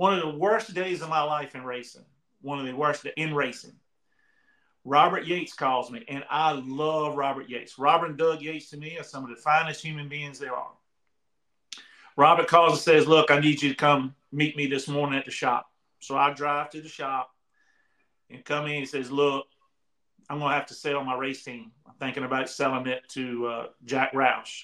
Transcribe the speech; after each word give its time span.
one 0.00 0.14
of 0.14 0.22
the 0.22 0.38
worst 0.38 0.72
days 0.72 1.02
of 1.02 1.10
my 1.10 1.20
life 1.20 1.54
in 1.54 1.62
racing. 1.62 2.06
One 2.40 2.58
of 2.58 2.64
the 2.64 2.72
worst 2.72 3.06
in 3.18 3.34
racing. 3.34 3.74
Robert 4.82 5.26
Yates 5.26 5.52
calls 5.52 5.90
me, 5.90 6.06
and 6.08 6.24
I 6.30 6.52
love 6.52 7.18
Robert 7.18 7.50
Yates. 7.50 7.78
Robert 7.78 8.06
and 8.06 8.16
Doug 8.16 8.40
Yates 8.40 8.70
to 8.70 8.78
me 8.78 8.96
are 8.98 9.02
some 9.04 9.24
of 9.24 9.28
the 9.28 9.36
finest 9.36 9.84
human 9.84 10.08
beings 10.08 10.38
there 10.38 10.56
are. 10.56 10.72
Robert 12.16 12.48
calls 12.48 12.72
and 12.72 12.80
says, 12.80 13.06
Look, 13.06 13.30
I 13.30 13.40
need 13.40 13.60
you 13.60 13.68
to 13.68 13.74
come 13.74 14.14
meet 14.32 14.56
me 14.56 14.66
this 14.66 14.88
morning 14.88 15.18
at 15.18 15.26
the 15.26 15.30
shop. 15.30 15.70
So 15.98 16.16
I 16.16 16.32
drive 16.32 16.70
to 16.70 16.80
the 16.80 16.88
shop 16.88 17.34
and 18.30 18.42
come 18.42 18.68
in 18.68 18.76
and 18.76 18.88
says, 18.88 19.10
Look, 19.10 19.48
I'm 20.30 20.38
going 20.38 20.48
to 20.48 20.56
have 20.56 20.68
to 20.68 20.74
sell 20.74 21.04
my 21.04 21.14
race 21.14 21.44
team. 21.44 21.72
I'm 21.86 21.96
thinking 22.00 22.24
about 22.24 22.48
selling 22.48 22.86
it 22.86 23.06
to 23.10 23.46
uh, 23.46 23.66
Jack 23.84 24.14
Roush. 24.14 24.62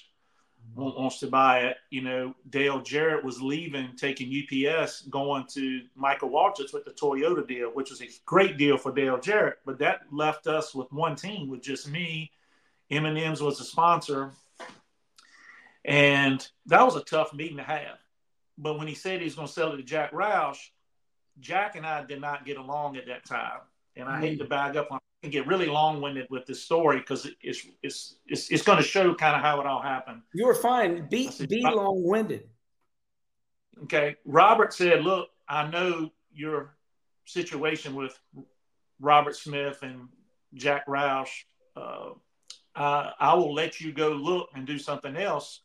Wants 0.75 1.19
to 1.19 1.27
buy 1.27 1.61
it. 1.61 1.77
You 1.89 2.01
know, 2.01 2.35
Dale 2.49 2.81
Jarrett 2.81 3.23
was 3.23 3.41
leaving, 3.41 3.95
taking 3.95 4.31
UPS, 4.31 5.03
going 5.03 5.45
to 5.53 5.81
Michael 5.95 6.29
Waltrip 6.29 6.73
with 6.73 6.85
the 6.85 6.91
Toyota 6.91 7.47
deal, 7.47 7.69
which 7.69 7.89
was 7.89 8.01
a 8.01 8.09
great 8.25 8.57
deal 8.57 8.77
for 8.77 8.91
Dale 8.91 9.19
Jarrett. 9.19 9.57
But 9.65 9.79
that 9.79 10.01
left 10.11 10.45
us 10.45 10.75
with 10.75 10.91
one 10.91 11.15
team, 11.15 11.49
with 11.49 11.61
just 11.61 11.89
me. 11.89 12.31
M&M's 12.91 13.41
was 13.41 13.59
a 13.59 13.65
sponsor, 13.65 14.31
and 15.83 16.47
that 16.67 16.83
was 16.83 16.95
a 16.95 17.03
tough 17.03 17.33
meeting 17.33 17.57
to 17.57 17.63
have. 17.63 17.97
But 18.57 18.77
when 18.77 18.87
he 18.87 18.95
said 18.95 19.19
he 19.19 19.25
was 19.25 19.35
going 19.35 19.47
to 19.47 19.53
sell 19.53 19.73
it 19.73 19.77
to 19.77 19.83
Jack 19.83 20.11
Roush, 20.11 20.59
Jack 21.39 21.75
and 21.75 21.85
I 21.85 22.03
did 22.03 22.21
not 22.21 22.45
get 22.45 22.57
along 22.57 22.97
at 22.97 23.07
that 23.07 23.25
time. 23.25 23.59
And 23.95 24.07
I 24.07 24.13
mm-hmm. 24.13 24.21
hate 24.21 24.39
to 24.39 24.45
bag 24.45 24.77
up 24.77 24.91
on 24.91 24.99
and 25.23 25.31
get 25.31 25.47
really 25.47 25.65
long 25.65 26.01
winded 26.01 26.27
with 26.29 26.45
this 26.45 26.63
story 26.63 26.99
because 26.99 27.27
it's 27.41 27.65
it's 27.81 28.17
it's, 28.27 28.49
it's 28.49 28.63
going 28.63 28.77
to 28.77 28.83
show 28.83 29.13
kind 29.15 29.35
of 29.35 29.41
how 29.41 29.59
it 29.59 29.67
all 29.67 29.81
happened. 29.81 30.21
You 30.33 30.45
were 30.45 30.55
fine. 30.55 31.07
Be 31.09 31.29
said, 31.29 31.49
be 31.49 31.61
long 31.61 32.03
winded. 32.03 32.47
Okay. 33.83 34.15
Robert 34.25 34.73
said, 34.73 35.03
"Look, 35.03 35.29
I 35.47 35.67
know 35.69 36.11
your 36.33 36.75
situation 37.25 37.95
with 37.95 38.17
Robert 38.99 39.35
Smith 39.35 39.79
and 39.81 40.07
Jack 40.53 40.87
Roush. 40.87 41.29
Uh, 41.75 42.11
I, 42.75 43.11
I 43.19 43.33
will 43.33 43.53
let 43.53 43.81
you 43.81 43.91
go 43.91 44.09
look 44.09 44.49
and 44.53 44.65
do 44.65 44.77
something 44.77 45.15
else." 45.15 45.61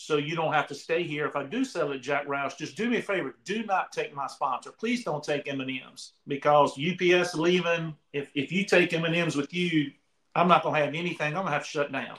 So 0.00 0.16
you 0.16 0.36
don't 0.36 0.52
have 0.52 0.68
to 0.68 0.76
stay 0.76 1.02
here. 1.02 1.26
If 1.26 1.34
I 1.34 1.42
do 1.42 1.64
sell 1.64 1.90
it, 1.90 1.98
Jack 1.98 2.28
Roush, 2.28 2.56
just 2.56 2.76
do 2.76 2.88
me 2.88 2.98
a 2.98 3.02
favor. 3.02 3.34
Do 3.44 3.64
not 3.64 3.90
take 3.90 4.14
my 4.14 4.28
sponsor. 4.28 4.70
Please 4.70 5.02
don't 5.02 5.24
take 5.24 5.48
M&M's 5.48 6.12
because 6.28 6.78
UPS 6.78 7.34
leaving. 7.34 7.96
If, 8.12 8.30
if 8.32 8.52
you 8.52 8.64
take 8.64 8.92
M&M's 8.92 9.34
with 9.34 9.52
you, 9.52 9.90
I'm 10.36 10.46
not 10.46 10.62
going 10.62 10.76
to 10.76 10.84
have 10.84 10.94
anything. 10.94 11.26
I'm 11.26 11.42
going 11.42 11.46
to 11.46 11.52
have 11.52 11.64
to 11.64 11.68
shut 11.68 11.90
down. 11.90 12.16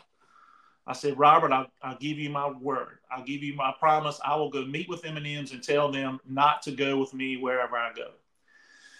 I 0.86 0.92
said, 0.92 1.18
Robert, 1.18 1.54
I'll, 1.54 1.68
I'll 1.82 1.98
give 1.98 2.20
you 2.20 2.30
my 2.30 2.50
word. 2.50 3.00
I'll 3.10 3.24
give 3.24 3.44
you 3.44 3.56
my 3.56 3.74
promise. 3.80 4.20
I 4.26 4.36
will 4.36 4.50
go 4.50 4.66
meet 4.66 4.90
with 4.90 5.06
M&M's 5.06 5.54
and 5.54 5.64
tell 5.64 5.90
them 5.90 6.20
not 6.28 6.62
to 6.64 6.72
go 6.72 6.98
with 6.98 7.14
me 7.14 7.38
wherever 7.38 7.78
I 7.78 7.94
go. 7.94 8.10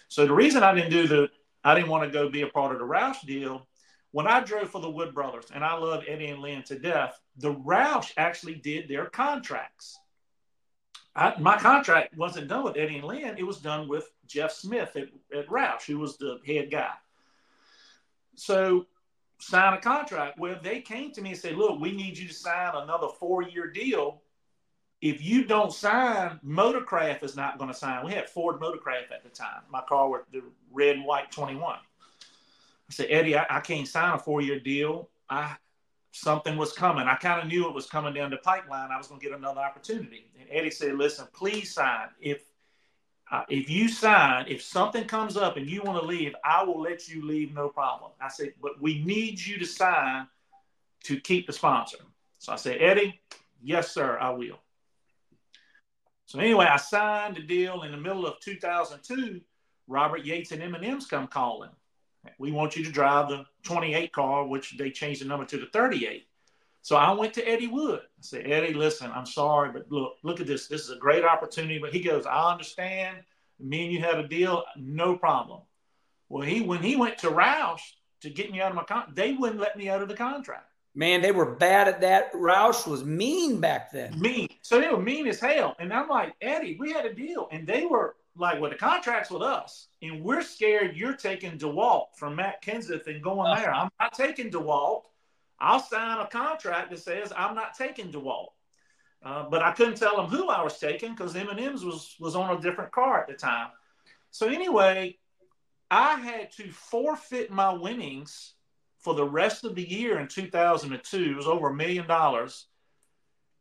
So 0.08 0.26
the 0.26 0.32
reason 0.32 0.62
I 0.62 0.74
didn't 0.74 0.90
do 0.90 1.06
the, 1.06 1.28
I 1.62 1.74
didn't 1.74 1.90
want 1.90 2.04
to 2.04 2.10
go 2.10 2.30
be 2.30 2.40
a 2.40 2.46
part 2.46 2.72
of 2.72 2.78
the 2.78 2.86
Roush 2.86 3.26
deal 3.26 3.66
when 4.12 4.26
I 4.26 4.40
drove 4.40 4.70
for 4.70 4.80
the 4.80 4.90
Wood 4.90 5.14
Brothers, 5.14 5.46
and 5.54 5.64
I 5.64 5.74
love 5.74 6.04
Eddie 6.06 6.28
and 6.28 6.40
Lynn 6.40 6.62
to 6.64 6.78
death, 6.78 7.20
the 7.36 7.54
Roush 7.54 8.12
actually 8.16 8.56
did 8.56 8.88
their 8.88 9.06
contracts. 9.06 9.98
I, 11.14 11.38
my 11.38 11.56
contract 11.56 12.16
wasn't 12.16 12.48
done 12.48 12.64
with 12.64 12.76
Eddie 12.76 12.98
and 12.98 13.06
Lynn; 13.06 13.36
it 13.38 13.46
was 13.46 13.58
done 13.58 13.88
with 13.88 14.10
Jeff 14.26 14.52
Smith 14.52 14.96
at, 14.96 15.08
at 15.36 15.48
Roush, 15.48 15.82
who 15.82 15.98
was 15.98 16.16
the 16.16 16.40
head 16.46 16.70
guy. 16.70 16.92
So, 18.36 18.86
sign 19.38 19.74
a 19.74 19.80
contract. 19.80 20.38
Well, 20.38 20.56
they 20.62 20.80
came 20.80 21.12
to 21.12 21.20
me 21.20 21.30
and 21.30 21.38
said, 21.38 21.56
"Look, 21.56 21.80
we 21.80 21.92
need 21.92 22.16
you 22.16 22.28
to 22.28 22.34
sign 22.34 22.74
another 22.74 23.08
four-year 23.18 23.70
deal. 23.70 24.22
If 25.00 25.22
you 25.22 25.44
don't 25.44 25.72
sign, 25.72 26.38
Motorcraft 26.44 27.22
is 27.22 27.36
not 27.36 27.58
going 27.58 27.70
to 27.70 27.76
sign." 27.76 28.04
We 28.04 28.12
had 28.12 28.28
Ford 28.28 28.60
Motorcraft 28.60 29.12
at 29.12 29.22
the 29.22 29.30
time. 29.30 29.62
My 29.68 29.82
car 29.82 30.08
was 30.08 30.22
the 30.32 30.42
red 30.72 30.96
and 30.96 31.04
white 31.04 31.30
21. 31.32 31.78
I 32.90 32.92
said, 32.92 33.06
Eddie, 33.08 33.36
I, 33.36 33.46
I 33.48 33.60
can't 33.60 33.86
sign 33.86 34.14
a 34.14 34.18
four 34.18 34.40
year 34.40 34.58
deal. 34.58 35.10
I 35.28 35.56
something 36.10 36.56
was 36.56 36.72
coming. 36.72 37.06
I 37.06 37.14
kind 37.14 37.40
of 37.40 37.46
knew 37.46 37.68
it 37.68 37.74
was 37.74 37.86
coming 37.86 38.12
down 38.12 38.30
the 38.30 38.38
pipeline. 38.38 38.90
I 38.90 38.98
was 38.98 39.06
going 39.06 39.20
to 39.20 39.26
get 39.26 39.36
another 39.36 39.60
opportunity. 39.60 40.28
And 40.40 40.48
Eddie 40.50 40.72
said, 40.72 40.96
"Listen, 40.96 41.28
please 41.32 41.72
sign. 41.72 42.08
If 42.20 42.42
uh, 43.30 43.44
if 43.48 43.70
you 43.70 43.88
sign, 43.88 44.46
if 44.48 44.60
something 44.60 45.04
comes 45.04 45.36
up 45.36 45.56
and 45.56 45.70
you 45.70 45.82
want 45.82 46.00
to 46.00 46.06
leave, 46.06 46.34
I 46.44 46.64
will 46.64 46.80
let 46.80 47.08
you 47.08 47.24
leave, 47.24 47.54
no 47.54 47.68
problem." 47.68 48.10
I 48.20 48.28
said, 48.28 48.54
"But 48.60 48.80
we 48.80 49.04
need 49.04 49.40
you 49.40 49.56
to 49.58 49.66
sign 49.66 50.26
to 51.04 51.20
keep 51.20 51.46
the 51.46 51.52
sponsor." 51.52 51.98
So 52.38 52.52
I 52.52 52.56
said, 52.56 52.82
"Eddie, 52.82 53.20
yes, 53.62 53.94
sir, 53.94 54.18
I 54.18 54.30
will." 54.30 54.58
So 56.26 56.40
anyway, 56.40 56.66
I 56.66 56.76
signed 56.76 57.36
the 57.36 57.42
deal 57.42 57.82
in 57.82 57.92
the 57.92 57.98
middle 57.98 58.26
of 58.26 58.40
2002. 58.40 59.40
Robert 59.86 60.24
Yates 60.24 60.52
and 60.52 60.62
M&M's 60.62 61.06
come 61.06 61.26
calling. 61.26 61.70
We 62.38 62.52
want 62.52 62.76
you 62.76 62.84
to 62.84 62.90
drive 62.90 63.28
the 63.28 63.44
28 63.64 64.12
car, 64.12 64.46
which 64.46 64.76
they 64.76 64.90
changed 64.90 65.22
the 65.22 65.26
number 65.26 65.46
to 65.46 65.58
the 65.58 65.66
38. 65.66 66.26
So 66.82 66.96
I 66.96 67.12
went 67.12 67.34
to 67.34 67.46
Eddie 67.46 67.66
Wood. 67.66 68.00
I 68.00 68.22
said, 68.22 68.50
Eddie, 68.50 68.74
listen, 68.74 69.10
I'm 69.14 69.26
sorry, 69.26 69.70
but 69.72 69.90
look, 69.90 70.14
look 70.22 70.40
at 70.40 70.46
this. 70.46 70.66
This 70.66 70.82
is 70.82 70.90
a 70.90 70.96
great 70.96 71.24
opportunity. 71.24 71.78
But 71.78 71.92
he 71.92 72.00
goes, 72.00 72.26
I 72.26 72.52
understand. 72.52 73.18
Me 73.58 73.84
and 73.84 73.92
you 73.92 74.00
had 74.00 74.18
a 74.18 74.26
deal, 74.26 74.64
no 74.76 75.16
problem. 75.16 75.60
Well, 76.30 76.46
he 76.46 76.62
when 76.62 76.82
he 76.82 76.96
went 76.96 77.18
to 77.18 77.28
Roush 77.28 77.82
to 78.22 78.30
get 78.30 78.50
me 78.50 78.60
out 78.60 78.70
of 78.70 78.76
my 78.76 78.84
contract, 78.84 79.16
they 79.16 79.32
wouldn't 79.32 79.60
let 79.60 79.76
me 79.76 79.90
out 79.90 80.00
of 80.00 80.08
the 80.08 80.14
contract. 80.14 80.66
Man, 80.94 81.20
they 81.20 81.32
were 81.32 81.54
bad 81.54 81.88
at 81.88 82.00
that. 82.00 82.32
Roush 82.32 82.86
was 82.86 83.04
mean 83.04 83.60
back 83.60 83.92
then. 83.92 84.18
Mean. 84.18 84.48
So 84.62 84.80
they 84.80 84.88
were 84.88 85.00
mean 85.00 85.26
as 85.26 85.38
hell. 85.38 85.76
And 85.78 85.92
I'm 85.92 86.08
like, 86.08 86.34
Eddie, 86.40 86.76
we 86.80 86.92
had 86.92 87.04
a 87.04 87.14
deal. 87.14 87.48
And 87.52 87.66
they 87.66 87.86
were 87.86 88.16
like, 88.36 88.60
well, 88.60 88.70
the 88.70 88.76
contract's 88.76 89.30
with 89.30 89.42
us, 89.42 89.88
and 90.02 90.22
we're 90.22 90.42
scared 90.42 90.96
you're 90.96 91.16
taking 91.16 91.58
DeWalt 91.58 92.16
from 92.16 92.36
Matt 92.36 92.62
Kenseth 92.62 93.06
and 93.06 93.22
going 93.22 93.54
there. 93.56 93.72
I'm 93.72 93.90
not 94.00 94.14
taking 94.14 94.50
DeWalt. 94.50 95.02
I'll 95.58 95.80
sign 95.80 96.18
a 96.18 96.26
contract 96.26 96.90
that 96.90 97.00
says 97.00 97.32
I'm 97.36 97.54
not 97.54 97.74
taking 97.74 98.10
DeWalt. 98.10 98.48
Uh, 99.22 99.44
but 99.50 99.62
I 99.62 99.72
couldn't 99.72 99.98
tell 99.98 100.16
them 100.16 100.26
who 100.26 100.48
I 100.48 100.62
was 100.62 100.78
taking 100.78 101.10
because 101.14 101.36
M&M's 101.36 101.84
was 101.84 102.16
was 102.18 102.34
on 102.34 102.56
a 102.56 102.60
different 102.60 102.90
car 102.90 103.20
at 103.20 103.28
the 103.28 103.34
time. 103.34 103.68
So 104.30 104.48
anyway, 104.48 105.18
I 105.90 106.14
had 106.14 106.52
to 106.52 106.70
forfeit 106.70 107.50
my 107.50 107.72
winnings 107.72 108.54
for 108.98 109.14
the 109.14 109.24
rest 109.24 109.64
of 109.64 109.74
the 109.74 109.86
year 109.86 110.18
in 110.20 110.28
2002. 110.28 111.18
It 111.18 111.36
was 111.36 111.46
over 111.46 111.68
a 111.68 111.74
million 111.74 112.06
dollars 112.06 112.66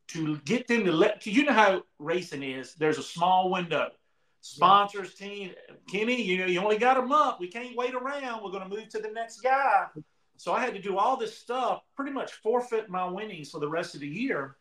to 0.09 0.37
get 0.45 0.67
them 0.67 0.85
to 0.85 0.93
let. 0.93 1.25
You 1.25 1.43
know 1.43 1.53
how 1.53 1.83
racing 1.97 2.43
is. 2.43 2.75
There's 2.75 2.97
a 2.97 3.03
small 3.03 3.49
window 3.49 3.89
sponsors 4.41 5.13
team. 5.13 5.51
Kenny, 5.91 6.21
you 6.21 6.37
know, 6.37 6.45
you 6.45 6.59
only 6.59 6.77
got 6.77 6.97
a 6.97 7.01
month. 7.01 7.37
We 7.39 7.47
can't 7.47 7.75
wait 7.75 7.93
around. 7.93 8.43
We're 8.43 8.51
going 8.51 8.69
to 8.69 8.75
move 8.75 8.89
to 8.89 8.99
the 8.99 9.11
next 9.11 9.41
guy. 9.41 9.87
So 10.37 10.53
I 10.53 10.61
had 10.61 10.73
to 10.73 10.81
do 10.81 10.97
all 10.97 11.17
this 11.17 11.37
stuff, 11.37 11.81
pretty 11.95 12.11
much 12.11 12.31
forfeit 12.33 12.89
my 12.89 13.05
winnings 13.05 13.51
for 13.51 13.59
the 13.59 13.67
rest 13.67 13.93
of 13.95 14.01
the 14.01 14.07
year 14.07 14.55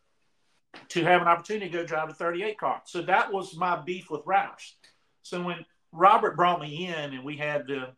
to 0.88 1.04
have 1.04 1.22
an 1.22 1.28
opportunity 1.28 1.70
to 1.70 1.78
go 1.78 1.84
drive 1.84 2.10
a 2.10 2.14
38 2.14 2.58
car. 2.58 2.82
So 2.84 3.02
that 3.02 3.32
was 3.32 3.56
my 3.56 3.80
beef 3.80 4.10
with 4.10 4.24
Roush. 4.24 4.72
So 5.22 5.42
when 5.42 5.64
Robert 5.92 6.36
brought 6.36 6.60
me 6.60 6.86
in 6.86 7.14
and 7.14 7.24
we 7.24 7.36
had 7.36 7.66
the 7.66 7.90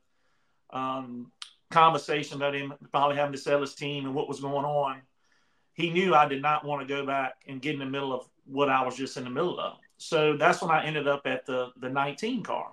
um, 0.77 1.33
conversation 1.71 2.37
about 2.37 2.55
him 2.55 2.75
probably 2.93 3.17
having 3.17 3.33
to 3.33 3.39
sell 3.39 3.61
his 3.61 3.75
team 3.75 4.05
and 4.05 4.15
what 4.15 4.29
was 4.29 4.41
going 4.41 4.65
on, 4.65 5.01
he 5.73 5.91
knew 5.91 6.15
I 6.15 6.29
did 6.29 6.43
not 6.43 6.65
want 6.65 6.87
to 6.87 6.95
go 6.95 7.07
back 7.07 7.35
and 7.47 7.63
get 7.63 7.73
in 7.73 7.81
the 7.81 7.87
middle 7.87 8.13
of 8.13 8.29
what 8.45 8.69
I 8.69 8.85
was 8.85 8.97
just 8.97 9.17
in 9.17 9.25
the 9.25 9.31
middle 9.31 9.59
of. 9.59 9.79
So 10.01 10.35
that's 10.35 10.63
when 10.63 10.71
I 10.71 10.87
ended 10.87 11.07
up 11.07 11.27
at 11.27 11.45
the 11.45 11.73
the 11.79 11.91
19 11.91 12.43
car 12.43 12.73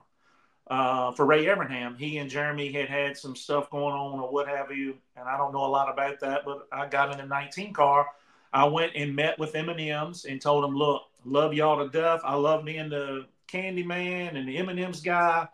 uh, 0.68 1.12
for 1.12 1.26
Ray 1.26 1.46
Evernham. 1.46 2.00
He 2.00 2.20
and 2.20 2.30
Jeremy 2.30 2.72
had 2.72 2.88
had 2.88 3.18
some 3.18 3.36
stuff 3.36 3.70
going 3.70 3.94
on 3.94 4.22
or 4.22 4.32
what 4.32 4.48
have 4.48 4.72
you, 4.72 4.96
and 5.18 5.28
I 5.28 5.38
don't 5.38 5.52
know 5.52 5.66
a 5.66 5.68
lot 5.68 5.92
about 5.92 6.22
that, 6.22 6.46
but 6.46 6.70
I 6.72 6.88
got 6.88 7.12
in 7.12 7.18
the 7.18 7.26
19 7.26 7.74
car. 7.74 8.08
I 8.54 8.64
went 8.64 8.94
and 8.96 9.14
met 9.14 9.38
with 9.38 9.56
M&M's 9.56 10.24
and 10.24 10.42
told 10.42 10.64
them, 10.64 10.74
"Look, 10.74 11.04
love 11.26 11.54
y'all 11.54 11.86
to 11.86 11.90
death. 11.90 12.22
I 12.24 12.36
love 12.36 12.64
being 12.64 12.90
the 12.90 13.28
Candy 13.48 13.84
Man 13.84 14.38
and 14.38 14.48
the 14.48 14.58
M&M's 14.58 15.02
guy, 15.02 15.50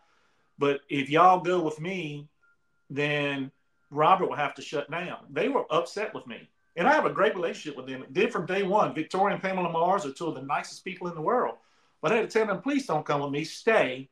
but 0.59 0.81
if 0.89 1.09
y'all 1.09 1.39
go 1.39 1.59
with 1.59 1.81
me, 1.81 2.27
then 2.91 3.51
Robert 3.89 4.29
will 4.29 4.35
have 4.35 4.53
to 4.55 4.61
shut 4.61 4.91
down." 4.91 5.25
They 5.31 5.49
were 5.49 5.65
upset 5.73 6.13
with 6.13 6.27
me. 6.27 6.47
And 6.75 6.87
I 6.87 6.93
have 6.93 7.05
a 7.05 7.11
great 7.11 7.35
relationship 7.35 7.77
with 7.77 7.87
them. 7.87 8.05
Did 8.11 8.31
from 8.31 8.45
day 8.45 8.63
one. 8.63 8.93
Victoria 8.93 9.35
and 9.35 9.43
Pamela 9.43 9.71
Mars 9.71 10.05
are 10.05 10.11
two 10.11 10.27
of 10.27 10.35
the 10.35 10.41
nicest 10.41 10.83
people 10.83 11.07
in 11.07 11.15
the 11.15 11.21
world. 11.21 11.57
But 12.03 12.11
I 12.11 12.15
had 12.17 12.29
to 12.29 12.37
tell 12.37 12.47
them, 12.47 12.61
please 12.61 12.85
don't 12.85 13.05
come 13.05 13.21
with 13.21 13.31
me, 13.31 13.45
stay. 13.45 14.09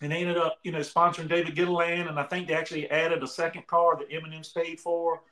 And 0.00 0.10
they 0.10 0.22
ended 0.22 0.38
up, 0.38 0.56
you 0.64 0.72
know, 0.72 0.78
sponsoring 0.78 1.28
David 1.28 1.54
Gilliland. 1.54 2.08
And 2.08 2.18
I 2.18 2.22
think 2.22 2.48
they 2.48 2.54
actually 2.54 2.90
added 2.90 3.22
a 3.22 3.28
second 3.28 3.66
car 3.66 3.98
that 3.98 4.10
M&M's 4.10 4.48
paid 4.48 4.80
for. 4.80 5.22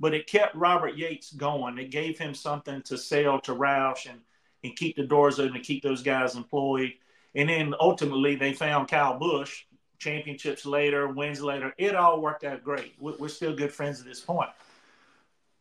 But 0.00 0.14
it 0.14 0.26
kept 0.26 0.56
Robert 0.56 0.96
Yates 0.96 1.30
going. 1.34 1.76
It 1.76 1.90
gave 1.90 2.18
him 2.18 2.34
something 2.34 2.80
to 2.82 2.96
sell 2.96 3.38
to 3.42 3.54
Roush 3.54 4.08
and, 4.08 4.20
and 4.64 4.74
keep 4.74 4.96
the 4.96 5.02
doors 5.02 5.38
open 5.38 5.56
and 5.56 5.64
keep 5.64 5.82
those 5.82 6.02
guys 6.02 6.34
employed. 6.34 6.94
And 7.34 7.50
then 7.50 7.74
ultimately 7.78 8.34
they 8.34 8.54
found 8.54 8.88
Kyle 8.88 9.18
Busch, 9.18 9.64
championships 9.98 10.64
later, 10.64 11.08
wins 11.08 11.42
later. 11.42 11.74
It 11.76 11.94
all 11.94 12.22
worked 12.22 12.44
out 12.44 12.64
great. 12.64 12.94
We're 12.98 13.28
still 13.28 13.54
good 13.54 13.72
friends 13.72 14.00
at 14.00 14.06
this 14.06 14.20
point. 14.20 14.50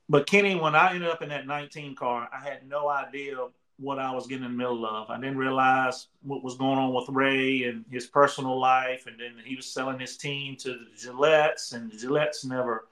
But 0.07 0.27
Kenny, 0.27 0.55
when 0.55 0.75
I 0.75 0.93
ended 0.93 1.09
up 1.09 1.21
in 1.21 1.27
that 1.29 1.45
19 1.45 1.95
car, 1.95 2.29
I 2.31 2.39
had 2.39 2.65
no 2.69 2.87
idea 2.87 3.37
what 3.79 3.99
I 3.99 4.13
was 4.13 4.27
getting 4.27 4.45
in 4.45 4.51
the 4.51 4.57
middle 4.57 4.85
of. 4.85 5.09
I 5.09 5.19
didn't 5.19 5.37
realize 5.37 6.07
what 6.23 6.43
was 6.43 6.55
going 6.55 6.79
on 6.79 6.93
with 6.93 7.09
Ray 7.09 7.63
and 7.63 7.85
his 7.89 8.07
personal 8.07 8.59
life, 8.59 9.05
and 9.05 9.19
then 9.19 9.33
he 9.43 9.55
was 9.55 9.65
selling 9.67 9.99
his 9.99 10.17
team 10.17 10.55
to 10.57 10.69
the 10.69 10.87
Gilletts, 10.95 11.73
and 11.73 11.91
the 11.91 11.95
Gilletts 11.95 12.43
never 12.43 12.87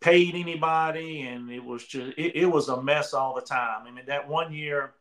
paid 0.00 0.34
anybody, 0.34 1.22
and 1.22 1.50
it 1.50 1.64
was 1.64 1.86
just 1.86 2.18
it, 2.18 2.36
it 2.36 2.46
was 2.46 2.68
a 2.68 2.82
mess 2.82 3.14
all 3.14 3.34
the 3.34 3.40
time. 3.40 3.86
I 3.86 3.90
mean, 3.90 4.04
that 4.06 4.28
one 4.28 4.52
year, 4.52 4.92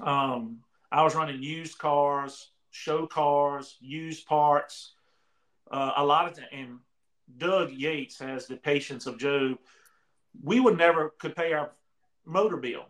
um, 0.00 0.58
I 0.90 1.02
was 1.02 1.14
running 1.14 1.42
used 1.42 1.78
cars, 1.78 2.50
show 2.70 3.06
cars, 3.06 3.76
used 3.80 4.26
parts, 4.26 4.92
uh, 5.72 5.92
a 5.96 6.04
lot 6.04 6.28
of 6.28 6.36
th- 6.36 6.48
and 6.52 6.78
Doug 7.38 7.72
Yates 7.72 8.18
has 8.18 8.46
the 8.46 8.56
patience 8.56 9.06
of 9.06 9.18
Job. 9.18 9.58
We 10.42 10.60
would 10.60 10.76
never 10.76 11.14
could 11.18 11.34
pay 11.34 11.54
our 11.54 11.72
motor 12.26 12.58
bill. 12.58 12.86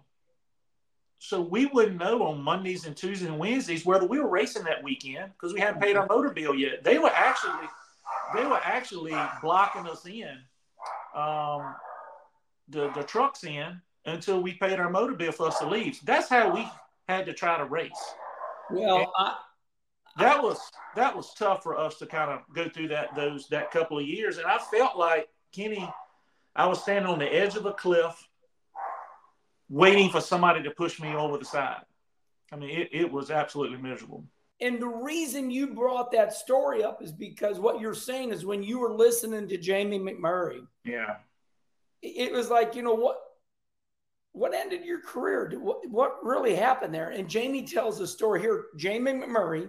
So 1.24 1.40
we 1.40 1.66
wouldn't 1.66 2.00
know 2.00 2.24
on 2.24 2.42
Mondays 2.42 2.84
and 2.84 2.96
Tuesdays 2.96 3.28
and 3.28 3.38
Wednesdays 3.38 3.86
whether 3.86 4.04
we 4.04 4.18
were 4.18 4.28
racing 4.28 4.64
that 4.64 4.82
weekend 4.82 5.30
because 5.32 5.54
we 5.54 5.60
hadn't 5.60 5.80
paid 5.80 5.94
our 5.94 6.04
motor 6.08 6.30
bill 6.30 6.52
yet. 6.52 6.82
They 6.82 6.98
were 6.98 7.12
actually 7.14 7.68
they 8.34 8.44
were 8.44 8.60
actually 8.64 9.14
blocking 9.40 9.86
us 9.86 10.04
in 10.04 10.36
um, 11.14 11.76
the 12.68 12.90
the 12.96 13.04
trucks 13.04 13.44
in 13.44 13.80
until 14.04 14.42
we 14.42 14.54
paid 14.54 14.80
our 14.80 14.90
motor 14.90 15.14
bill 15.14 15.30
for 15.30 15.46
us 15.46 15.60
to 15.60 15.68
leave. 15.68 16.00
That's 16.04 16.28
how 16.28 16.52
we 16.52 16.68
had 17.08 17.24
to 17.26 17.32
try 17.32 17.56
to 17.56 17.66
race. 17.66 17.92
Well, 18.72 19.12
I, 19.16 19.36
that 20.18 20.42
was 20.42 20.58
that 20.96 21.14
was 21.16 21.32
tough 21.34 21.62
for 21.62 21.78
us 21.78 21.98
to 21.98 22.06
kind 22.06 22.32
of 22.32 22.40
go 22.52 22.68
through 22.68 22.88
that 22.88 23.14
those 23.14 23.46
that 23.50 23.70
couple 23.70 23.96
of 23.96 24.04
years, 24.04 24.38
and 24.38 24.46
I 24.46 24.58
felt 24.58 24.98
like 24.98 25.28
Kenny, 25.54 25.88
I 26.56 26.66
was 26.66 26.82
standing 26.82 27.08
on 27.08 27.20
the 27.20 27.32
edge 27.32 27.54
of 27.54 27.64
a 27.64 27.72
cliff, 27.72 28.28
waiting 29.72 30.10
for 30.10 30.20
somebody 30.20 30.62
to 30.62 30.70
push 30.70 31.00
me 31.00 31.14
over 31.14 31.38
the 31.38 31.44
side. 31.46 31.80
I 32.52 32.56
mean, 32.56 32.70
it, 32.78 32.90
it 32.92 33.10
was 33.10 33.30
absolutely 33.30 33.78
miserable. 33.78 34.22
And 34.60 34.80
the 34.80 34.86
reason 34.86 35.50
you 35.50 35.68
brought 35.74 36.12
that 36.12 36.34
story 36.34 36.84
up 36.84 37.02
is 37.02 37.10
because 37.10 37.58
what 37.58 37.80
you're 37.80 37.94
saying 37.94 38.30
is 38.32 38.44
when 38.44 38.62
you 38.62 38.78
were 38.78 38.92
listening 38.92 39.48
to 39.48 39.56
Jamie 39.56 39.98
McMurray, 39.98 40.60
Yeah. 40.84 41.16
it 42.02 42.32
was 42.32 42.50
like, 42.50 42.74
you 42.76 42.82
know, 42.82 42.94
what 42.94 43.16
what 44.34 44.54
ended 44.54 44.84
your 44.86 45.00
career? 45.00 45.52
What, 45.60 45.86
what 45.90 46.24
really 46.24 46.54
happened 46.54 46.94
there? 46.94 47.10
And 47.10 47.28
Jamie 47.28 47.66
tells 47.66 47.98
the 47.98 48.06
story 48.06 48.40
here. 48.40 48.64
Jamie 48.78 49.12
McMurray, 49.12 49.68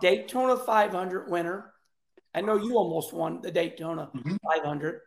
Daytona 0.00 0.56
500 0.56 1.30
winner. 1.30 1.72
I 2.34 2.40
know 2.40 2.56
you 2.56 2.76
almost 2.78 3.12
won 3.12 3.42
the 3.42 3.50
Daytona 3.50 4.10
Mhm. 4.14 4.38
500. 4.42 5.00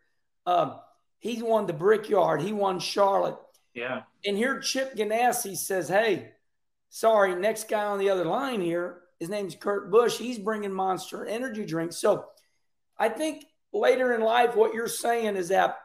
Um, 0.45 0.80
he 1.18 1.42
won 1.42 1.66
the 1.66 1.74
Brickyard. 1.74 2.42
He 2.44 2.54
won 2.54 2.77
Charlotte. 2.80 3.38
Yeah. 3.75 4.04
And 4.25 4.38
here 4.38 4.60
Chip 4.60 4.95
Ganassi 4.95 5.56
says, 5.56 5.88
hey, 5.88 6.31
sorry, 6.89 7.36
next 7.36 7.68
guy 7.69 7.83
on 7.86 8.00
the 8.00 8.10
other 8.10 8.25
line 8.25 8.62
here, 8.62 9.01
his 9.19 9.30
name's 9.30 9.54
Kurt 9.54 9.92
Busch. 9.92 10.18
He's 10.18 10.39
bringing 10.39 10.74
Monster 10.74 11.25
energy 11.25 11.66
drinks. 11.66 11.98
So 11.98 12.25
I 12.98 13.10
think 13.10 13.45
later 13.74 14.16
in 14.16 14.22
life, 14.22 14.56
what 14.56 14.74
you're 14.74 14.88
saying 14.88 15.36
is 15.36 15.50
that 15.50 15.77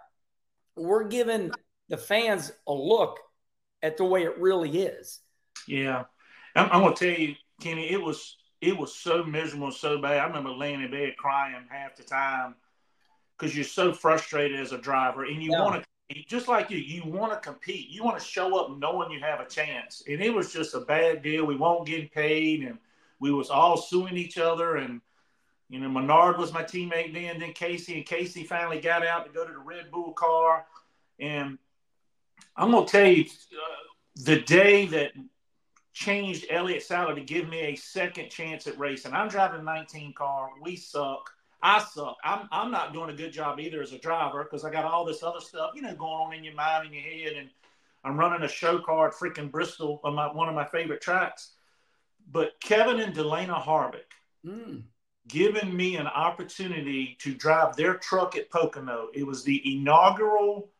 we're 0.77 1.05
giving 1.09 1.51
the 1.89 1.97
fans 1.97 2.53
a 2.67 2.73
look 2.73 3.19
at 3.83 3.97
the 3.97 4.05
way 4.05 4.23
it 4.23 4.39
really 4.39 4.83
is. 4.83 5.21
Yeah. 5.67 6.05
I'm, 6.55 6.71
I'm 6.71 6.83
gonna 6.83 6.95
tell 6.95 7.09
you, 7.09 7.35
Kenny, 7.61 7.91
it 7.91 8.01
was 8.01 8.37
it 8.61 8.77
was 8.77 8.95
so 8.95 9.25
miserable, 9.25 9.73
so 9.73 10.01
bad. 10.01 10.19
I 10.19 10.27
remember 10.27 10.51
laying 10.51 10.83
in 10.83 10.91
bed 10.91 11.17
crying 11.17 11.67
half 11.71 11.97
the 11.97 12.03
time 12.03 12.55
because 13.37 13.55
you're 13.57 13.65
so 13.65 13.93
frustrated 13.93 14.61
as 14.61 14.73
a 14.73 14.79
driver, 14.79 15.25
and 15.25 15.43
you 15.43 15.51
Yeah. 15.51 15.65
want 15.65 15.83
to 15.83 15.89
just 16.27 16.49
like 16.49 16.71
you, 16.71 16.79
you 16.79 17.05
want 17.05 17.33
to 17.33 17.39
compete. 17.39 17.89
You 17.89 18.03
want 18.03 18.19
to 18.19 18.25
show 18.25 18.59
up 18.59 18.77
knowing 18.79 19.11
you 19.11 19.21
have 19.21 19.41
a 19.41 19.47
chance, 19.47 20.03
and 20.09 20.21
it 20.21 20.31
was 20.31 20.53
just 20.53 20.75
a 20.75 20.81
bad 20.81 21.23
deal. 21.23 21.45
We 21.45 21.57
won't 21.57 21.87
get 21.87 22.13
paid, 22.13 22.63
and 22.63 22.79
we 23.21 23.33
was 23.33 23.51
all 23.51 23.77
suing 23.77 24.17
each 24.17 24.39
other, 24.39 24.77
and 24.77 25.01
you 25.69 25.79
know, 25.79 25.89
Menard 25.89 26.37
was 26.37 26.53
my 26.53 26.65
teammate 26.65 27.15
then, 27.15 27.39
then 27.39 27.53
Casey, 27.53 27.95
and 27.95 28.05
Casey 28.05 28.43
finally 28.43 28.81
got 28.81 29.07
out 29.07 29.25
to 29.25 29.33
go 29.33 29.47
to 29.47 29.53
the 29.53 29.59
Red 29.59 29.91
Bull 29.93 30.13
car, 30.13 30.67
and 31.21 31.59
I'm 32.57 32.73
gonna 32.73 32.87
tell 32.87 33.07
you, 33.07 33.25
uh, 33.25 34.25
the 34.25 34.41
day 34.41 34.87
that 34.87 35.13
changed 35.93 36.47
Elliott 36.51 36.83
Sadler 36.83 37.15
to 37.15 37.21
give 37.21 37.49
me 37.49 37.61
a 37.61 37.77
second 37.77 38.31
chance 38.31 38.67
at 38.67 38.79
racing. 38.79 39.13
I'm 39.13 39.29
driving 39.29 39.61
a 39.61 39.63
19 39.63 40.13
car. 40.15 40.51
We 40.61 40.77
suck. 40.77 41.31
I 41.63 41.79
suck. 41.81 42.17
I'm, 42.25 42.49
I'm 42.51 42.71
not 42.71 42.93
doing 42.93 43.11
a 43.11 43.15
good 43.15 43.33
job 43.33 43.61
either 43.61 43.83
as 43.83 43.93
a 43.93 43.99
driver 43.99 44.45
because 44.45 44.65
I 44.65 44.71
got 44.71 44.85
all 44.85 45.05
this 45.05 45.23
other 45.23 45.41
stuff, 45.41 45.73
you 45.75 45.83
know, 45.83 45.95
going 45.95 46.13
on 46.13 46.33
in 46.35 46.45
your 46.45 46.55
mind 46.55 46.87
and 46.87 46.95
your 46.95 47.03
head. 47.03 47.35
And 47.37 47.51
I'm 48.03 48.19
running 48.19 48.43
a 48.43 48.49
show 48.49 48.79
car 48.79 49.09
at 49.09 49.15
freaking 49.15 49.51
Bristol 49.51 50.01
on 50.05 50.15
my, 50.15 50.33
one 50.33 50.49
of 50.49 50.55
my 50.55 50.65
favorite 50.65 51.03
tracks. 51.03 51.53
But 52.31 52.61
Kevin 52.61 53.01
and 53.01 53.15
Delana 53.15 53.63
Harvick 53.63 54.05
Mm. 54.47 54.85
given 55.29 55.77
me 55.77 55.97
an 55.97 56.07
opportunity 56.07 57.15
to 57.21 57.35
drive 57.35 57.77
their 57.77 57.95
truck 57.99 58.37
at 58.37 58.49
Pocono. 58.51 59.09
It 59.13 59.27
was 59.27 59.45
the 59.45 59.77
inaugural 59.77 60.71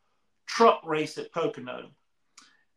truck 0.47 0.81
race 0.83 1.19
at 1.19 1.31
Pocono. 1.31 1.91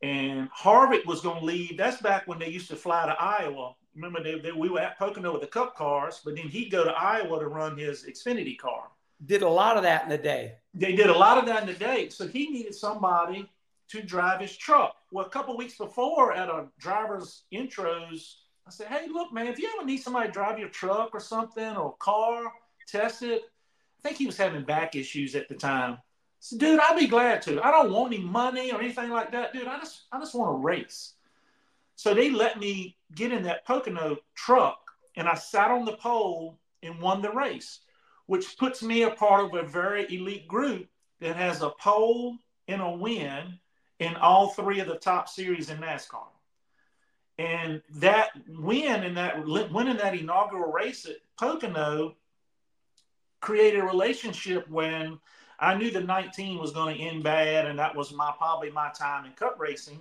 And 0.03 0.51
Harvick 0.53 1.07
was 1.07 1.23
going 1.23 1.41
to 1.41 1.45
leave. 1.47 1.79
That's 1.79 2.03
back 2.03 2.29
when 2.29 2.39
they 2.39 2.49
used 2.51 2.69
to 2.69 2.77
fly 2.77 3.07
to 3.07 3.13
Iowa. 3.13 3.77
Remember, 3.95 4.23
they, 4.23 4.39
they, 4.39 4.53
we 4.53 4.69
were 4.69 4.81
at 4.81 4.99
Pocono 4.99 5.33
with 5.33 5.43
the 5.43 5.47
Cup 5.47 5.77
cars, 5.77 6.21
but 6.25 6.37
then 6.37 6.49
he'd 6.49 6.71
go 6.71 6.85
to 6.85 6.91
Iowa 6.91 7.39
to 7.39 7.47
run 7.47 7.77
his 7.77 8.05
Xfinity 8.05 8.59
car. 8.59 8.89
Did 9.25 9.43
a 9.43 9.49
lot 9.49 9.77
of 9.77 9.85
that 9.85 10.03
in 10.03 10.09
the 10.09 10.19
day. 10.19 10.55
They 10.75 10.97
did 10.97 11.09
a 11.09 11.17
lot 11.17 11.39
of 11.39 11.47
that 11.47 11.63
in 11.63 11.69
the 11.69 11.75
day. 11.75 12.09
So 12.09 12.27
he 12.27 12.51
needed 12.51 12.75
somebody 12.75 13.49
to 13.89 14.03
drive 14.03 14.41
his 14.41 14.57
truck. 14.57 14.97
Well, 15.13 15.25
a 15.25 15.29
couple 15.29 15.57
weeks 15.57 15.77
before 15.77 16.33
at 16.33 16.49
a 16.49 16.67
driver's 16.79 17.45
intros, 17.53 18.35
I 18.67 18.71
said, 18.71 18.89
Hey, 18.89 19.07
look, 19.09 19.33
man, 19.33 19.47
if 19.47 19.59
you 19.59 19.71
ever 19.77 19.87
need 19.87 19.99
somebody 19.99 20.29
to 20.29 20.33
drive 20.33 20.59
your 20.59 20.69
truck 20.69 21.11
or 21.13 21.21
something 21.21 21.77
or 21.77 21.95
car, 21.99 22.53
test 22.87 23.23
it. 23.23 23.43
I 23.99 24.09
think 24.09 24.19
he 24.19 24.27
was 24.27 24.37
having 24.37 24.65
back 24.65 24.95
issues 24.95 25.35
at 25.35 25.49
the 25.49 25.55
time. 25.55 25.93
I 25.93 25.99
said, 26.41 26.59
dude, 26.59 26.81
I'd 26.81 26.99
be 26.99 27.07
glad 27.07 27.41
to. 27.43 27.63
I 27.63 27.71
don't 27.71 27.93
want 27.93 28.13
any 28.13 28.23
money 28.23 28.73
or 28.73 28.81
anything 28.81 29.11
like 29.11 29.33
that, 29.33 29.53
dude. 29.53 29.67
I 29.67 29.79
just 29.79 30.03
I 30.13 30.19
just 30.19 30.35
want 30.35 30.51
to 30.51 30.63
race. 30.63 31.15
So 31.97 32.15
they 32.15 32.31
let 32.31 32.59
me 32.59 32.97
get 33.15 33.33
in 33.33 33.45
that 33.45 33.65
Pocono 33.65 34.17
truck 34.35 34.79
and 35.17 35.29
I 35.29 35.35
sat 35.35 35.71
on 35.71 35.85
the 35.85 35.97
pole 35.97 36.59
and 36.83 37.01
won 37.01 37.23
the 37.23 37.31
race, 37.31 37.81
which 38.27 38.59
puts 38.59 38.83
me 38.83 39.03
a 39.03 39.11
part 39.11 39.45
of 39.45 39.55
a 39.55 39.67
very 39.67 40.05
elite 40.15 40.49
group 40.49 40.89
that 41.21 41.37
has 41.37 41.63
a 41.63 41.71
pole 41.71 42.37
and 42.69 42.83
a 42.83 42.91
win 42.91 43.59
in 44.01 44.17
all 44.17 44.49
three 44.49 44.81
of 44.81 44.89
the 44.89 44.97
top 44.97 45.29
series 45.29 45.71
in 45.71 45.79
NASCAR. 45.79 46.27
And 47.39 47.83
that 47.97 48.31
win 48.49 49.03
in 49.03 49.15
that 49.15 49.45
winning 49.45 49.97
that 49.97 50.15
inaugural 50.15 50.71
race 50.71 51.07
at 51.07 51.17
Pocono 51.39 52.17
created 53.41 53.81
a 53.81 53.85
relationship 53.85 54.69
when 54.69 55.19
I 55.59 55.75
knew 55.75 55.91
the 55.91 56.01
19 56.01 56.59
was 56.59 56.73
going 56.73 56.97
to 56.97 57.03
end 57.03 57.23
bad, 57.25 57.67
and 57.67 57.79
that 57.79 57.95
was 57.95 58.13
my 58.13 58.33
probably 58.37 58.71
my 58.71 58.91
time 58.91 59.25
in 59.25 59.33
cup 59.33 59.57
racing. 59.59 60.01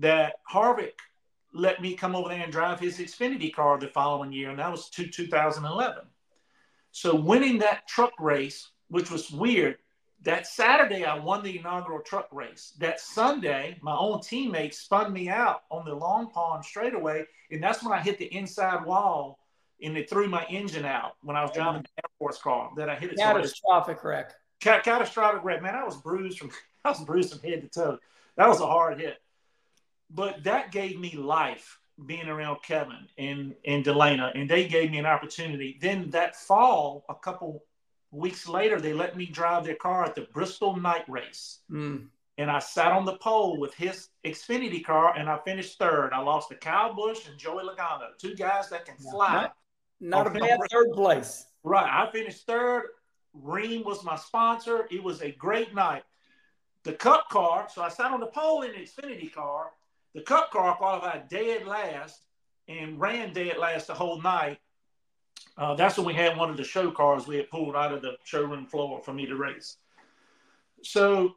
That 0.00 0.34
Harvick 0.50 0.98
let 1.52 1.80
me 1.80 1.94
come 1.94 2.14
over 2.14 2.28
there 2.28 2.42
and 2.42 2.52
drive 2.52 2.80
his 2.80 2.98
Xfinity 2.98 3.52
car 3.52 3.78
the 3.78 3.88
following 3.88 4.32
year, 4.32 4.50
and 4.50 4.58
that 4.58 4.70
was 4.70 4.88
to 4.90 5.06
2011. 5.06 6.04
So 6.92 7.14
winning 7.14 7.58
that 7.58 7.86
truck 7.86 8.12
race, 8.18 8.70
which 8.88 9.10
was 9.10 9.30
weird, 9.30 9.76
that 10.22 10.46
Saturday 10.46 11.04
I 11.04 11.18
won 11.18 11.42
the 11.42 11.58
inaugural 11.58 12.00
truck 12.00 12.28
race. 12.32 12.74
That 12.78 13.00
Sunday, 13.00 13.78
my 13.80 13.96
own 13.96 14.18
teammate 14.18 14.74
spun 14.74 15.12
me 15.12 15.28
out 15.28 15.62
on 15.70 15.84
the 15.84 15.94
Long 15.94 16.30
Pond 16.30 16.64
straightaway, 16.64 17.24
and 17.50 17.62
that's 17.62 17.82
when 17.82 17.92
I 17.92 18.00
hit 18.00 18.18
the 18.18 18.32
inside 18.34 18.84
wall 18.84 19.38
and 19.82 19.96
it 19.96 20.10
threw 20.10 20.28
my 20.28 20.44
engine 20.46 20.84
out 20.84 21.12
when 21.22 21.36
I 21.36 21.42
was 21.42 21.52
driving 21.52 21.82
the 21.82 21.88
Air 21.98 22.10
Force 22.18 22.38
car. 22.38 22.70
That 22.76 22.90
I 22.90 22.96
hit 22.96 23.12
it. 23.12 23.18
so 23.18 23.24
hard. 23.24 23.36
Catastrophic 23.36 24.04
wreck. 24.04 24.32
Catastrophic 24.60 25.42
wreck, 25.42 25.62
man. 25.62 25.74
I 25.74 25.84
was 25.84 25.96
bruised 25.96 26.38
from 26.38 26.50
I 26.84 26.90
was 26.90 27.00
bruised 27.00 27.32
from 27.32 27.48
head 27.48 27.62
to 27.62 27.68
toe. 27.68 27.98
That 28.36 28.48
was 28.48 28.60
a 28.60 28.66
hard 28.66 29.00
hit, 29.00 29.18
but 30.10 30.42
that 30.44 30.72
gave 30.72 30.98
me 30.98 31.12
life 31.16 31.78
being 32.06 32.28
around 32.28 32.62
Kevin 32.62 33.06
and 33.18 33.54
and 33.64 33.84
Delana, 33.84 34.32
and 34.34 34.48
they 34.48 34.66
gave 34.66 34.90
me 34.90 34.98
an 34.98 35.06
opportunity. 35.06 35.78
Then 35.80 36.10
that 36.10 36.36
fall, 36.36 37.04
a 37.08 37.14
couple 37.14 37.64
weeks 38.10 38.48
later, 38.48 38.80
they 38.80 38.92
let 38.92 39.16
me 39.16 39.26
drive 39.26 39.64
their 39.64 39.76
car 39.76 40.04
at 40.04 40.14
the 40.14 40.22
Bristol 40.32 40.76
Night 40.76 41.08
Race, 41.08 41.60
Mm. 41.70 42.08
and 42.38 42.50
I 42.50 42.58
sat 42.58 42.90
on 42.92 43.04
the 43.04 43.16
pole 43.18 43.58
with 43.58 43.74
his 43.74 44.08
Xfinity 44.24 44.84
car, 44.84 45.14
and 45.16 45.28
I 45.28 45.38
finished 45.38 45.78
third. 45.78 46.12
I 46.12 46.18
lost 46.20 46.48
to 46.48 46.56
Kyle 46.56 46.92
Busch 46.94 47.28
and 47.28 47.38
Joey 47.38 47.64
Logano, 47.64 48.16
two 48.18 48.34
guys 48.34 48.68
that 48.70 48.84
can 48.86 48.96
fly. 48.96 49.50
Not 50.00 50.26
a 50.26 50.30
bad 50.30 50.58
third 50.70 50.92
place. 50.92 51.46
Right. 51.62 51.86
I 51.86 52.10
finished 52.10 52.46
third. 52.46 52.84
Rheem 53.36 53.84
was 53.84 54.02
my 54.02 54.16
sponsor. 54.16 54.88
It 54.90 55.02
was 55.02 55.20
a 55.20 55.30
great 55.32 55.74
night. 55.74 56.04
The 56.84 56.94
cup 56.94 57.28
car, 57.28 57.68
so 57.68 57.82
I 57.82 57.90
sat 57.90 58.10
on 58.10 58.20
the 58.20 58.26
pole 58.26 58.62
in 58.62 58.72
the 58.72 58.78
Xfinity 58.78 59.30
car. 59.32 59.72
The 60.14 60.22
cup 60.22 60.50
car 60.50 60.76
qualified 60.76 61.28
dead 61.28 61.66
last 61.66 62.26
and 62.68 63.00
ran 63.00 63.32
dead 63.32 63.58
last 63.58 63.86
the 63.86 63.94
whole 63.94 64.20
night. 64.20 64.58
Uh, 65.56 65.74
that's 65.74 65.96
when 65.96 66.06
we 66.06 66.14
had 66.14 66.36
one 66.36 66.50
of 66.50 66.56
the 66.56 66.64
show 66.64 66.90
cars 66.90 67.26
we 67.26 67.36
had 67.36 67.50
pulled 67.50 67.76
out 67.76 67.92
of 67.92 68.02
the 68.02 68.16
showroom 68.24 68.66
floor 68.66 69.00
for 69.00 69.12
me 69.12 69.26
to 69.26 69.36
race. 69.36 69.76
So 70.82 71.36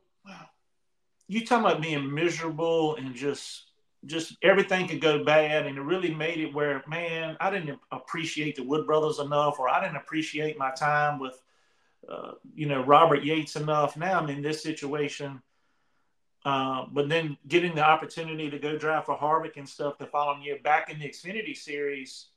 you 1.27 1.45
talking 1.45 1.65
about 1.65 1.81
being 1.81 2.13
miserable 2.13 2.95
and 2.95 3.15
just 3.15 3.69
just 4.05 4.35
everything 4.41 4.85
could 4.87 4.99
go 4.99 5.23
bad, 5.23 5.65
and 5.65 5.77
it 5.77 5.81
really 5.81 6.13
made 6.13 6.37
it 6.37 6.53
where, 6.53 6.83
man, 6.87 7.37
I 7.39 7.49
didn't 7.49 7.79
appreciate 7.89 8.57
the 8.57 8.63
Wood 8.63 8.85
Brothers 8.85 9.19
enough, 9.19 9.59
or 9.59 9.69
I 9.69 9.81
didn't 9.81 9.95
appreciate 9.95 10.57
my 10.57 10.71
time 10.71 11.19
with, 11.19 11.41
uh, 12.09 12.33
you 12.53 12.67
know, 12.67 12.83
Robert 12.83 13.23
Yates 13.23 13.55
enough. 13.55 13.95
Now 13.95 14.19
I'm 14.19 14.29
in 14.29 14.41
this 14.41 14.61
situation, 14.61 15.41
uh, 16.45 16.85
but 16.91 17.09
then 17.09 17.37
getting 17.47 17.75
the 17.75 17.83
opportunity 17.83 18.49
to 18.49 18.59
go 18.59 18.77
drive 18.77 19.05
for 19.05 19.17
Harvick 19.17 19.57
and 19.57 19.67
stuff 19.67 19.97
the 19.97 20.05
following 20.05 20.43
year, 20.43 20.57
back 20.63 20.89
in 20.89 20.99
the 20.99 21.05
Xfinity 21.05 21.55
Series, 21.55 22.27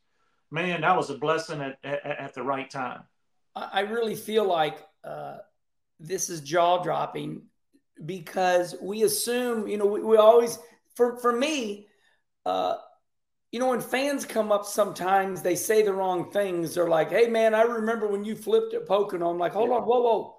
man, 0.51 0.83
that 0.83 0.97
was 0.97 1.11
a 1.11 1.19
blessing 1.19 1.61
at, 1.61 1.79
at, 1.83 2.05
at 2.05 2.35
the 2.35 2.43
right 2.43 2.71
time. 2.71 3.03
I 3.57 3.81
really 3.81 4.15
feel 4.15 4.45
like 4.45 4.79
uh, 5.03 5.39
this 5.99 6.29
is 6.29 6.41
jaw 6.43 6.83
dropping 6.83 7.43
because 8.05 8.77
we 8.83 9.03
assume, 9.03 9.67
you 9.67 9.79
know, 9.79 9.87
we, 9.87 10.03
we 10.03 10.17
always, 10.19 10.59
for, 10.95 11.17
for 11.17 11.33
me, 11.33 11.87
uh, 12.45 12.77
you 13.51 13.59
know, 13.59 13.69
when 13.69 13.81
fans 13.81 14.27
come 14.27 14.53
up 14.53 14.67
sometimes, 14.67 15.41
they 15.41 15.55
say 15.55 15.83
the 15.83 15.93
wrong 15.93 16.31
things. 16.31 16.75
They're 16.75 16.89
like, 16.89 17.11
hey, 17.11 17.29
man, 17.29 17.55
I 17.55 17.63
remember 17.63 18.07
when 18.07 18.25
you 18.25 18.37
flipped 18.37 18.75
at 18.75 18.87
Pocono. 18.87 19.31
I'm 19.31 19.39
like, 19.39 19.53
hold 19.53 19.71
on, 19.71 19.83
whoa, 19.83 20.01
whoa. 20.03 20.36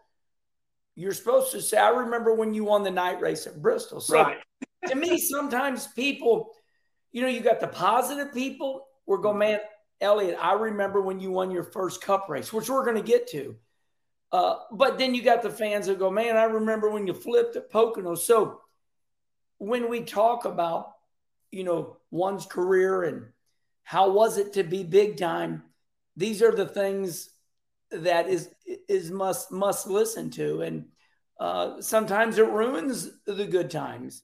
You're 0.98 1.13
supposed 1.13 1.51
to 1.51 1.62
say, 1.62 1.77
I 1.77 1.89
remember 1.89 2.34
when 2.34 2.56
you 2.56 2.63
won 2.63 2.82
the 2.82 2.89
night 2.89 3.22
race 3.22 3.46
at 3.46 3.62
Bristol. 3.62 4.01
So 4.01 4.16
right. 4.16 4.38
to 4.88 4.96
me, 4.96 5.18
sometimes 5.30 5.86
people, 5.89 6.50
you 7.12 7.22
know, 7.22 7.27
you 7.27 7.39
got 7.39 7.60
the 7.60 7.68
positive 7.68 8.34
people 8.34 8.88
where 9.06 9.20
going, 9.20 9.38
man, 9.38 9.60
Elliott, 10.01 10.39
I 10.42 10.54
remember 10.54 11.00
when 11.00 11.20
you 11.20 11.30
won 11.30 11.51
your 11.51 11.63
first 11.63 12.01
cup 12.01 12.27
race, 12.30 12.51
which 12.51 12.68
we're 12.68 12.84
going 12.84 12.98
to 12.98 13.04
get 13.04 13.30
to. 13.30 13.56
Uh, 14.32 14.56
but 14.72 14.98
then 14.98 15.13
you 15.13 15.22
got 15.22 15.44
the 15.44 15.51
fans 15.51 15.86
that 15.86 16.00
go, 16.00 16.10
man, 16.10 16.36
I 16.36 16.46
remember 16.46 16.89
when 16.89 17.06
you 17.06 17.13
flipped 17.13 17.56
at 17.56 17.70
Pocono. 17.70 18.16
So 18.16 18.62
when 19.60 19.89
we 19.89 20.01
talk 20.01 20.46
about, 20.46 20.94
you 21.51 21.63
know, 21.63 21.98
one's 22.10 22.48
career 22.48 23.04
and 23.04 23.27
how 23.84 24.10
was 24.10 24.39
it 24.39 24.54
to 24.54 24.63
be 24.63 24.84
big 24.84 25.18
time, 25.18 25.62
these 26.16 26.42
are 26.42 26.51
the 26.51 26.68
things 26.68 27.30
that 27.91 28.29
is 28.29 28.50
is 28.88 29.12
must 29.12 29.51
must 29.51 29.88
listen 29.88 30.29
to, 30.32 30.62
and 30.62 30.86
uh, 31.39 31.82
sometimes 31.82 32.38
it 32.38 32.48
ruins 32.48 33.10
the 33.25 33.46
good 33.46 33.70
times. 33.70 34.15